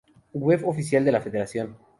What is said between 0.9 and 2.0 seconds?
de la federación